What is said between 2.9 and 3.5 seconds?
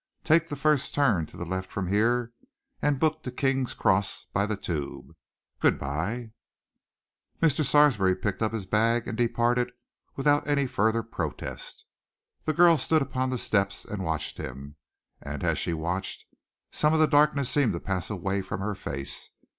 book to